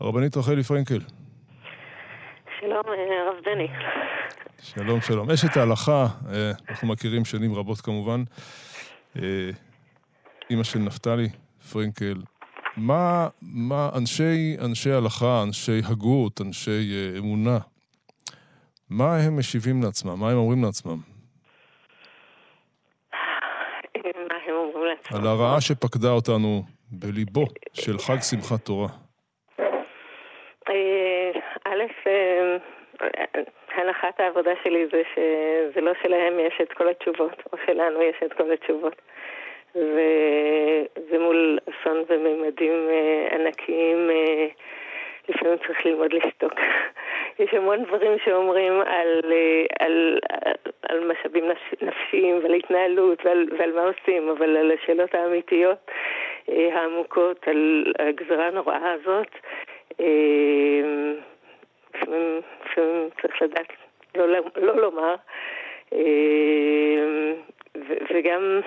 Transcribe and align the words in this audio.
הרבנית 0.00 0.36
רחלי 0.36 0.62
פרנקל. 0.62 0.98
שלום, 2.60 2.82
אה, 2.88 3.22
הרב 3.26 3.34
בני. 3.44 3.68
שלום, 4.62 5.00
שלום. 5.00 5.30
אשת 5.30 5.56
ההלכה, 5.56 6.06
אה, 6.32 6.50
אנחנו 6.68 6.88
מכירים 6.88 7.24
שנים 7.24 7.54
רבות 7.54 7.80
כמובן. 7.80 8.22
אה, 9.16 9.50
אימא 10.50 10.64
של 10.64 10.78
נפתלי 10.78 11.28
פרנקל. 11.72 12.14
מה, 12.76 13.28
מה 13.42 13.90
אנשי, 13.96 14.56
אנשי 14.64 14.92
הלכה, 14.92 15.42
אנשי 15.42 15.80
הגות, 15.84 16.40
אנשי 16.40 17.14
אמונה, 17.18 17.58
מה 18.90 19.16
הם 19.16 19.38
משיבים 19.38 19.82
לעצמם? 19.82 20.20
מה 20.20 20.30
הם 20.30 20.36
אומרים 20.36 20.64
לעצמם? 20.64 20.98
מה 23.96 24.34
הם 24.46 24.54
אומרים 24.54 24.84
לעצמם? 24.84 25.18
על 25.18 25.26
הרעה 25.26 25.60
שפקדה 25.60 26.10
אותנו 26.10 26.64
בליבו 26.90 27.46
של 27.72 27.98
חג 27.98 28.20
שמחת 28.20 28.64
תורה. 28.64 28.88
הנחת 34.10 34.20
העבודה 34.20 34.52
שלי 34.64 34.86
זה 34.92 35.02
שזה 35.14 35.80
לא 35.80 35.92
שלהם 36.02 36.40
יש 36.40 36.60
את 36.62 36.72
כל 36.72 36.88
התשובות, 36.88 37.42
או 37.52 37.58
שלנו 37.66 38.02
יש 38.02 38.16
את 38.24 38.32
כל 38.32 38.52
התשובות. 38.52 39.02
וזה 39.74 41.18
מול 41.18 41.58
אסון 41.70 42.04
וממדים 42.08 42.88
אה, 42.90 43.28
ענקיים, 43.34 44.10
אה, 44.10 44.46
לפעמים 45.28 45.58
צריך 45.66 45.86
ללמוד 45.86 46.12
לשתוק. 46.12 46.54
יש 47.38 47.54
המון 47.54 47.84
דברים 47.84 48.18
שאומרים 48.24 48.72
על, 48.80 49.20
אה, 49.32 49.64
על, 49.80 50.18
על, 50.44 50.52
על 50.88 51.12
משאבים 51.12 51.44
נפשיים 51.82 52.40
ועל 52.42 52.54
התנהלות 52.54 53.26
ועל, 53.26 53.48
ועל 53.58 53.72
מה 53.72 53.82
עושים, 53.82 54.28
אבל 54.28 54.56
על 54.56 54.72
השאלות 54.72 55.14
האמיתיות 55.14 55.90
העמוקות, 56.48 57.48
על 57.48 57.92
הגזרה 57.98 58.46
הנוראה 58.46 58.92
הזאת, 58.92 59.30
לפעמים, 61.94 62.40
לפעמים 62.64 63.08
צריך 63.22 63.42
לדעת 63.42 63.72
לא, 64.14 64.26
לא 64.56 64.76
לומר. 64.76 65.14
וגם 68.14 68.60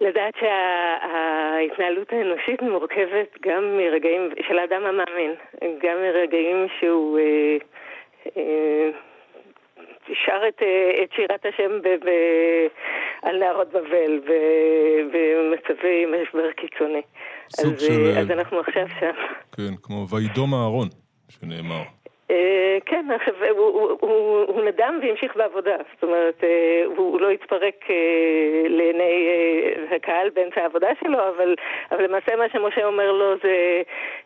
לדעת 0.00 0.34
שההתנהלות 0.40 2.12
האנושית 2.12 2.62
מורכבת 2.62 3.38
גם 3.40 3.76
מרגעים 3.76 4.30
של 4.48 4.58
האדם 4.58 4.82
המאמין, 4.86 5.34
גם 5.62 5.96
מרגעים 6.02 6.66
שהוא 6.80 7.18
אה, 7.18 7.56
אה, 8.36 8.90
שר 10.24 10.48
את, 10.48 10.62
אה, 10.62 11.02
את 11.02 11.12
שירת 11.16 11.46
השם 11.46 11.82
ב, 11.82 11.88
ב, 11.88 12.10
על 13.22 13.38
נהרות 13.38 13.68
בבל 13.68 14.20
במצבי 15.12 16.06
משבר 16.06 16.52
קיצוני. 16.52 17.02
אז, 17.58 17.86
של... 17.86 18.18
אז 18.18 18.30
אנחנו 18.30 18.60
עכשיו 18.60 18.88
שם. 19.00 19.14
כן, 19.56 19.76
כמו 19.82 20.06
וידום 20.08 20.54
אהרון, 20.54 20.88
שנאמר. 21.28 21.82
אה, 22.90 22.90
כן, 22.90 23.06
עכשיו, 23.16 23.34
הוא, 23.50 23.66
הוא, 23.66 23.98
הוא, 24.00 24.44
הוא 24.46 24.64
נדם 24.64 24.98
והמשיך 25.02 25.36
בעבודה, 25.36 25.76
זאת 25.94 26.02
אומרת, 26.02 26.44
אה, 26.44 26.82
הוא 26.96 27.20
לא 27.20 27.30
התפרק 27.30 27.90
אה, 27.90 27.96
לעיני 28.68 29.30
הקהל 29.96 30.30
באמצע 30.30 30.62
העבודה 30.62 30.88
שלו, 31.00 31.28
אבל, 31.28 31.54
אבל 31.90 32.04
למעשה 32.04 32.36
מה 32.36 32.48
שמשה 32.48 32.84
אומר 32.84 33.12
לו 33.12 33.34
זה 33.42 33.82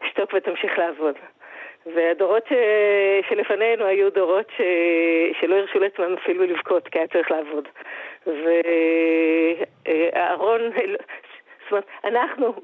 שתוק 0.08 0.30
ותמשיך 0.34 0.78
לעבוד. 0.78 1.14
והדורות 1.94 2.46
ש... 2.48 2.52
שלפנינו 3.28 3.84
היו 3.84 4.10
דורות 4.10 4.46
ש... 4.56 4.60
שלא 5.40 5.54
הרשו 5.54 5.78
לעצמם 5.78 6.14
אפילו 6.22 6.44
לבכות, 6.44 6.88
כי 6.88 6.98
היה 6.98 7.08
צריך 7.08 7.30
לעבוד. 7.30 7.68
ואהרון, 8.26 10.60
זאת 11.62 11.70
אומרת, 11.70 11.84
אנחנו, 12.04 12.54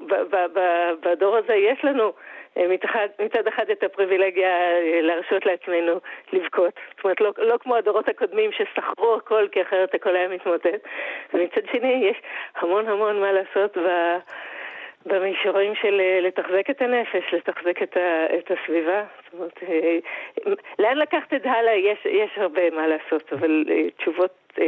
בדור 1.01 1.37
הזה 1.37 1.55
יש 1.55 1.85
לנו 1.85 2.03
אה, 2.03 2.11
מצד, 2.57 3.07
מצד 3.25 3.47
אחד 3.47 3.69
את 3.69 3.83
הפריבילגיה 3.83 4.49
אה, 4.49 4.99
להרשות 5.01 5.45
לעצמנו 5.45 5.99
לבכות. 6.33 6.73
זאת 6.95 7.03
אומרת, 7.03 7.21
לא, 7.21 7.31
לא 7.37 7.57
כמו 7.57 7.75
הדורות 7.75 8.09
הקודמים 8.09 8.51
שסחרו 8.51 9.15
הכל 9.15 9.47
כי 9.51 9.61
אחרת 9.61 9.93
הכל 9.93 10.15
היה 10.15 10.27
מתמוטט. 10.27 10.87
ומצד 11.33 11.61
שני, 11.71 12.09
יש 12.11 12.17
המון 12.55 12.87
המון 12.87 13.19
מה 13.21 13.31
לעשות 13.31 13.77
ב... 13.77 14.17
במישורים 15.05 15.75
של 15.75 15.99
אה, 15.99 16.19
לתחזק 16.21 16.69
את 16.69 16.81
הנפש, 16.81 17.33
לתחזק 17.33 17.83
את, 17.83 17.97
ה, 17.97 18.25
את 18.37 18.51
הסביבה. 18.51 19.03
זאת 19.23 19.33
אומרת, 19.33 19.59
לאן 20.79 20.97
לקחת 20.97 21.33
את 21.33 21.45
הלאה? 21.45 21.73
יש, 21.73 22.05
יש 22.05 22.31
הרבה 22.37 22.69
מה 22.69 22.87
לעשות, 22.87 23.33
אבל 23.33 23.65
תשובות... 23.97 24.59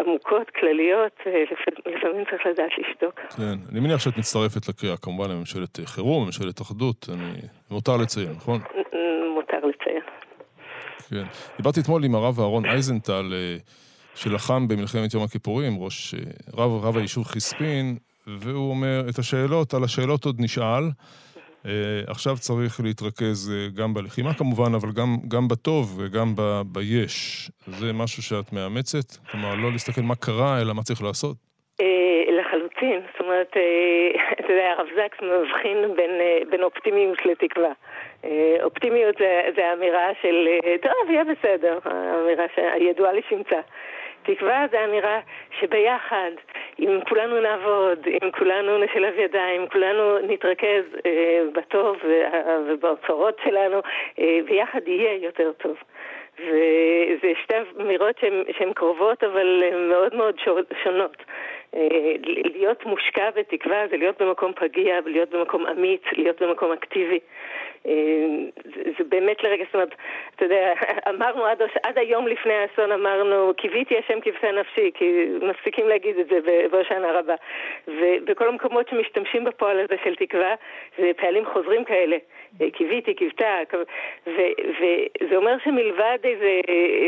עמוקות, 0.00 0.50
כלליות, 0.60 1.12
אה, 1.26 1.44
לפעמים 1.96 2.24
צריך 2.30 2.46
לדעת 2.46 2.70
לשתוק. 2.78 3.20
כן, 3.36 3.56
אני 3.72 3.80
מניח 3.80 4.00
שאת 4.00 4.16
מצטרפת 4.16 4.68
לקריאה, 4.68 4.96
כמובן, 4.96 5.30
לממשלת 5.30 5.78
חירום, 5.84 6.26
ממשלת 6.26 6.60
אחדות, 6.60 7.06
אני... 7.12 7.32
מותר 7.70 7.96
לציין, 7.96 8.30
נכון? 8.30 8.60
מותר 9.34 9.66
לציין. 9.66 10.02
כן. 11.10 11.24
דיברתי 11.56 11.80
אתמול 11.80 12.04
עם 12.04 12.14
הרב 12.14 12.40
אהרון 12.40 12.64
אייזנטל, 12.64 13.32
אה, 13.32 13.56
שלחם 14.14 14.68
במלחמת 14.68 15.14
יום 15.14 15.22
הכיפורים, 15.22 15.82
ראש, 15.82 16.14
אה, 16.14 16.20
רב, 16.54 16.84
רב 16.84 16.96
היישוב 16.96 17.24
חיספין, 17.24 17.96
והוא 18.26 18.70
אומר, 18.70 19.00
את 19.10 19.18
השאלות, 19.18 19.74
על 19.74 19.84
השאלות 19.84 20.24
עוד 20.24 20.36
נשאל. 20.40 20.84
Uh, 21.64 22.10
עכשיו 22.10 22.36
צריך 22.36 22.80
להתרכז 22.84 23.52
uh, 23.52 23.80
גם 23.80 23.94
בלחימה 23.94 24.34
כמובן, 24.34 24.74
אבל 24.74 24.88
גם, 24.98 25.16
גם 25.28 25.48
בטוב 25.48 25.98
וגם 25.98 26.28
ב, 26.36 26.60
ביש. 26.72 27.50
זה 27.66 27.92
משהו 27.92 28.22
שאת 28.22 28.52
מאמצת? 28.52 29.16
כלומר, 29.30 29.54
לא 29.54 29.72
להסתכל 29.72 30.00
מה 30.00 30.14
קרה, 30.16 30.60
אלא 30.60 30.74
מה 30.74 30.82
צריך 30.82 31.02
לעשות? 31.02 31.36
Uh, 31.80 31.84
לחלוטין. 32.38 33.00
זאת 33.12 33.20
אומרת, 33.20 33.56
אתה 34.40 34.52
יודע, 34.52 34.70
הרב 34.78 34.86
זקס 34.96 35.18
מבחין 35.22 35.78
בין, 35.96 36.10
בין 36.50 36.62
אופטימיות 36.62 37.26
לתקווה. 37.26 37.72
אופטימיות 38.62 39.16
זה, 39.18 39.42
זה 39.56 39.66
האמירה 39.66 40.08
של, 40.22 40.48
טוב, 40.82 41.10
יהיה 41.10 41.24
בסדר, 41.24 41.78
האמירה 41.84 42.44
הידועה 42.56 43.12
לשמצה. 43.12 43.60
תקווה 44.26 44.66
זה 44.70 44.84
אמירה 44.84 45.20
שביחד, 45.60 46.30
אם 46.78 47.00
כולנו 47.08 47.40
נעבוד, 47.40 47.98
אם 48.06 48.30
כולנו 48.30 48.78
נשלב 48.78 49.18
ידיים, 49.18 49.66
כולנו 49.68 50.18
נתרכז 50.18 50.84
אה, 51.06 51.42
בטוב 51.52 51.96
ובאוצרות 52.68 53.36
שלנו, 53.44 53.80
אה, 54.18 54.38
ביחד 54.46 54.88
יהיה 54.88 55.14
יותר 55.14 55.52
טוב. 55.52 55.76
וזה 56.40 57.32
שתי 57.42 57.54
אמירות 57.80 58.16
שהן 58.58 58.72
קרובות 58.72 59.24
אבל 59.24 59.62
מאוד 59.90 60.14
מאוד 60.14 60.34
שונות. 60.82 61.16
אה, 61.74 62.12
להיות 62.54 62.86
מושקע 62.86 63.30
בתקווה 63.30 63.88
זה 63.90 63.96
להיות 63.96 64.22
במקום 64.22 64.52
פגיע, 64.52 64.98
להיות 65.06 65.30
במקום 65.30 65.66
אמיץ, 65.66 66.02
להיות 66.12 66.42
במקום 66.42 66.72
אקטיבי. 66.72 67.18
אה, 67.86 67.92
זה 68.98 69.04
באמת 69.08 69.42
לרגע, 69.44 69.64
זאת 69.64 69.74
אומרת, 69.74 69.94
אתה 70.36 70.44
יודע, 70.44 70.72
אמרנו 71.10 71.44
עד, 71.44 71.62
עד 71.82 71.98
היום 71.98 72.26
לפני 72.26 72.54
האסון, 72.54 72.92
אמרנו, 72.92 73.52
קיוויתי 73.56 73.98
השם 73.98 74.20
כבשה 74.20 74.52
נפשי, 74.52 74.90
כי 74.94 75.26
מפסיקים 75.42 75.88
להגיד 75.88 76.18
את 76.18 76.26
זה 76.28 76.38
בהושענא 76.70 77.06
רבה. 77.06 77.34
ובכל 77.88 78.48
המקומות 78.48 78.88
שמשתמשים 78.88 79.44
בפועל 79.44 79.80
הזה 79.80 79.94
של 80.04 80.14
תקווה, 80.14 80.54
זה 80.98 81.10
פעלים 81.16 81.46
חוזרים 81.46 81.84
כאלה. 81.84 82.16
אה, 82.60 82.70
קיוויתי, 82.70 83.14
קיוותה, 83.14 83.58
וזה 84.26 85.36
אומר 85.36 85.56
שמלבד 85.64 86.18
איזה, 86.24 86.60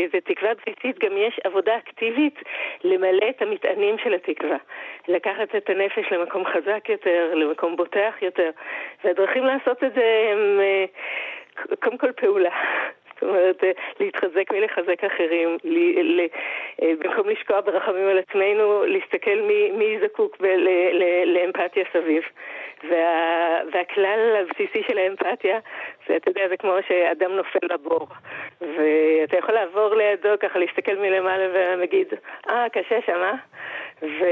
איזה 0.03 0.17
תקווה 0.23 0.51
בסיסית, 0.53 0.99
גם 0.99 1.17
יש 1.17 1.39
עבודה 1.43 1.77
אקטיבית 1.77 2.39
למלא 2.83 3.29
את 3.29 3.41
המטענים 3.41 3.97
של 4.03 4.13
התקווה. 4.13 4.57
לקחת 5.07 5.55
את 5.55 5.69
הנפש 5.69 6.11
למקום 6.11 6.45
חזק 6.45 6.89
יותר, 6.89 7.31
למקום 7.33 7.75
בוטח 7.75 8.15
יותר, 8.21 8.49
והדרכים 9.03 9.45
לעשות 9.45 9.83
את 9.83 9.93
זה 9.93 10.29
הם 10.31 10.59
קודם 11.79 11.97
כל 11.97 12.11
פעולה. 12.11 12.49
זאת 13.19 13.29
אומרת, 13.29 13.63
אה, 13.63 13.71
להתחזק 13.99 14.51
ולחזק 14.51 15.03
אחרים, 15.03 15.57
לי, 15.63 16.03
לי, 16.03 16.27
אה, 16.81 16.91
במקום 16.99 17.29
לשקוע 17.29 17.61
ברחמים 17.61 18.07
על 18.07 18.17
עצמנו, 18.17 18.85
להסתכל 18.85 19.41
מי, 19.47 19.71
מי 19.71 19.97
זקוק 20.03 20.37
ב, 20.39 20.45
ל, 20.45 20.69
ל, 20.93 21.33
לאמפתיה 21.33 21.83
סביב. 21.93 22.23
וה, 22.83 23.59
והכלל 23.71 24.35
הבסיסי 24.39 24.83
של 24.87 24.97
האמפתיה, 24.97 25.59
זה, 26.07 26.15
אתה 26.15 26.29
יודע, 26.31 26.47
זה 26.49 26.57
כמו 26.57 26.73
שאדם 26.87 27.31
נופל 27.31 27.59
לבור. 27.73 28.07
ואתה 28.61 29.37
יכול 29.37 29.55
לעבור 29.55 29.95
לידו, 29.95 30.29
ככה 30.39 30.59
להסתכל 30.59 30.95
מלמעלה 30.95 31.47
ולהגיד, 31.53 32.07
אה, 32.49 32.69
קשה 32.69 33.01
שם, 33.05 33.17
אה? 33.23 33.33
ו... 34.01 34.23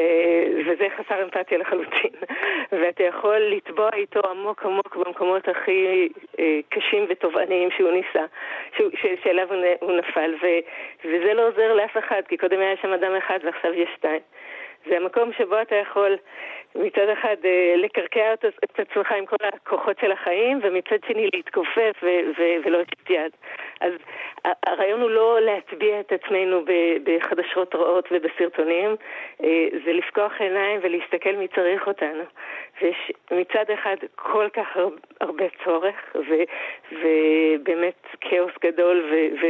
וזה 0.66 0.88
חסר 0.98 1.24
אמפתיה 1.24 1.58
לחלוטין. 1.58 2.12
ואתה 2.82 3.04
יכול 3.04 3.38
לטבוע 3.38 3.90
איתו 3.94 4.20
עמוק 4.30 4.66
עמוק 4.66 4.96
במקומות 4.96 5.48
הכי 5.48 6.10
אה, 6.40 6.60
קשים 6.70 7.06
ותובעניים 7.10 7.70
שהוא 7.72 7.92
ניסה, 7.92 8.26
שהוא, 8.78 8.90
ש... 9.02 9.06
שאליו 9.24 9.48
הוא 9.80 9.92
נפל, 9.92 10.34
ו... 10.42 10.46
וזה 11.06 11.34
לא 11.34 11.48
עוזר 11.48 11.74
לאף 11.74 11.98
אחד, 11.98 12.22
כי 12.28 12.38
קודם 12.38 12.60
היה 12.60 12.78
שם 12.82 12.94
אדם 12.94 13.16
אחד 13.16 13.40
ועכשיו 13.44 13.74
יש 13.74 13.90
שתיים. 13.98 14.22
זה 14.90 14.98
המקום 14.98 15.34
שבו 15.34 15.62
אתה 15.62 15.76
יכול 15.76 16.18
מצד 16.76 17.10
אחד 17.10 17.36
אה, 17.46 17.74
לקרקע 17.78 18.34
את 18.34 18.80
עצמך 18.80 19.12
עם 19.12 19.26
כל 19.26 19.36
הכוחות 19.42 20.00
של 20.00 20.12
החיים, 20.12 20.60
ומצד 20.64 20.98
שני 21.08 21.30
להתכופף 21.34 22.04
ולא 22.66 22.82
את 22.82 23.10
יד. 23.10 23.32
אז 23.82 23.92
הוא 23.92 24.00
להטביע 25.46 26.00
את 26.00 26.12
עצמנו 26.12 26.62
בחדשות 27.04 27.76
רעות 27.76 28.10
ובסרטונים, 28.12 28.96
אה, 29.44 29.68
זה 29.86 29.94
לפקוח 29.94 30.32
עיניים 30.40 30.80
ולהסתכל 30.84 31.36
מי 31.36 31.48
צריך 31.48 31.88
אותנו. 31.88 32.24
ויש 32.82 33.12
מצד 33.32 33.66
אחד 33.74 33.96
כל 34.16 34.48
כך 34.54 34.78
הרבה 35.22 35.46
צורך, 35.64 36.16
ובאמת 36.92 38.06
כאוס 38.22 38.54
גדול, 38.64 39.06
ו... 39.12 39.16
ו 39.42 39.46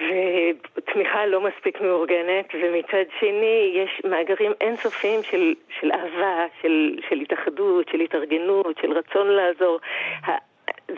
ותמיכה 0.00 1.26
לא 1.26 1.40
מספיק 1.40 1.80
מאורגנת, 1.80 2.46
ומצד 2.54 3.04
שני 3.20 3.72
יש 3.74 4.02
מאגרים 4.04 4.52
אינסופיים 4.60 5.22
של, 5.22 5.54
של 5.80 5.92
אהבה, 5.92 6.46
של, 6.62 6.98
של 7.08 7.20
התאחדות, 7.20 7.88
של 7.88 8.00
התארגנות, 8.00 8.78
של 8.82 8.92
רצון 8.92 9.28
לעזור. 9.28 9.80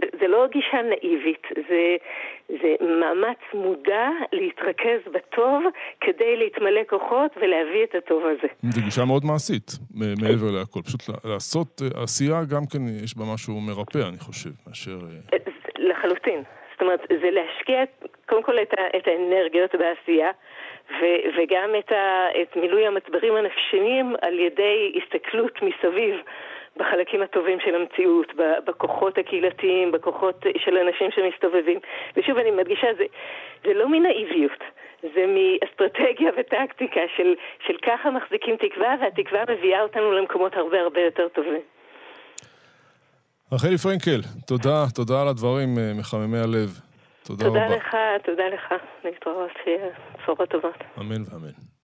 זה, 0.00 0.06
זה 0.20 0.28
לא 0.28 0.46
גישה 0.52 0.82
נאיבית, 0.82 1.46
זה, 1.68 1.96
זה 2.48 2.74
מאמץ 2.80 3.38
מודע 3.54 4.08
להתרכז 4.32 5.00
בטוב 5.12 5.62
כדי 6.00 6.36
להתמלא 6.36 6.80
כוחות 6.88 7.30
ולהביא 7.36 7.84
את 7.84 7.94
הטוב 7.94 8.22
הזה. 8.26 8.48
זו 8.62 8.80
גישה 8.84 9.04
מאוד 9.04 9.24
מעשית, 9.24 9.70
מעבר 9.94 10.50
להכל. 10.58 10.80
פשוט 10.82 11.02
לעשות 11.24 11.82
אה, 11.82 12.02
עשייה 12.02 12.40
גם 12.52 12.62
כן 12.72 12.82
יש 13.04 13.16
בה 13.16 13.24
משהו 13.34 13.60
מרפא, 13.60 14.08
אני 14.08 14.18
חושב, 14.18 14.50
מאשר... 14.66 14.98
אה, 15.32 15.36
לחלוטין. 15.78 16.42
זאת 16.72 16.80
אומרת, 16.80 17.00
זה 17.22 17.30
להשקיע 17.30 17.82
קודם 18.28 18.42
כל 18.42 18.58
את, 18.62 18.72
ה, 18.78 18.96
את 18.96 19.08
האנרגיות 19.08 19.74
בעשייה, 19.74 20.30
ו, 20.90 21.02
וגם 21.36 21.70
את, 21.78 21.92
ה, 21.92 22.26
את 22.42 22.56
מילוי 22.56 22.86
המצברים 22.86 23.36
הנפשיים 23.36 24.14
על 24.22 24.38
ידי 24.38 24.92
הסתכלות 24.98 25.54
מסביב. 25.62 26.14
בחלקים 26.76 27.22
הטובים 27.22 27.58
של 27.64 27.74
המציאות, 27.74 28.32
בכוחות 28.66 29.19
הקהילתיים, 29.19 29.92
בכוחות 29.92 30.46
של 30.58 30.76
אנשים 30.76 31.10
שמסתובבים. 31.10 31.80
ושוב, 32.16 32.38
אני 32.38 32.50
מדגישה, 32.50 32.86
זה, 32.98 33.04
זה 33.64 33.74
לא 33.74 33.88
מנאיביות, 33.88 34.60
זה 35.02 35.24
מאסטרטגיה 35.34 36.30
וטקטיקה 36.38 37.00
של, 37.16 37.34
של 37.66 37.76
ככה 37.86 38.10
מחזיקים 38.10 38.56
תקווה, 38.56 38.94
והתקווה 39.00 39.42
מביאה 39.48 39.82
אותנו 39.82 40.12
למקומות 40.12 40.54
הרבה 40.54 40.80
הרבה 40.80 41.00
יותר 41.00 41.28
טובים. 41.28 41.60
רחלי 43.52 43.78
פרנקל, 43.78 44.20
תודה, 44.46 44.84
תודה 44.94 45.22
על 45.22 45.28
הדברים 45.28 45.69
אה, 45.78 45.92
מחממי 45.98 46.38
הלב. 46.38 46.70
תודה, 47.26 47.44
תודה 47.44 47.66
רבה. 47.66 47.69
תודה 47.69 47.76
לך, 47.76 47.96
תודה 48.24 48.48
לך. 48.48 48.74
להתראות, 49.04 49.50
שיהיה 49.64 49.86
בשורות 50.19 50.48
טובות. 50.48 50.76
אמן 50.98 51.22
ואמן. 51.30 51.71